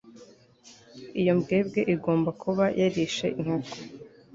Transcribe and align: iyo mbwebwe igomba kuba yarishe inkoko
iyo 1.19 1.33
mbwebwe 1.39 1.79
igomba 1.93 2.29
kuba 2.41 2.65
yarishe 2.79 3.25
inkoko 3.39 3.75